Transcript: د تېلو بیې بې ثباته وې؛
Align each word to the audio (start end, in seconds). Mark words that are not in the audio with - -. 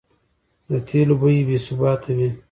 د 0.69 0.71
تېلو 0.87 1.15
بیې 1.21 1.45
بې 1.47 1.57
ثباته 1.65 2.09
وې؛ 2.17 2.29